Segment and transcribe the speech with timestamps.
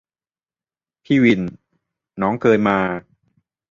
[1.03, 1.41] พี่วิน:
[2.21, 2.77] น้องเคยมา